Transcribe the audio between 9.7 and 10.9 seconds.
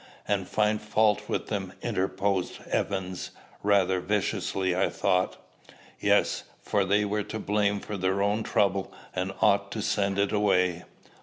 to send it away."